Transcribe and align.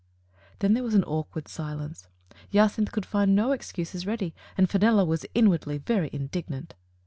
Then 0.57 0.73
there 0.73 0.81
was 0.81 0.95
an 0.95 1.03
awkward 1.03 1.47
silence. 1.47 2.07
Jacynth 2.51 2.91
could 2.91 3.05
find 3.05 3.35
no 3.35 3.51
excuses 3.51 4.07
ready, 4.07 4.33
and 4.57 4.67
Fenella 4.67 5.05
was 5.05 5.27
in 5.35 5.47
wardly 5.47 5.77
very 5.77 6.09
indignant. 6.11 6.73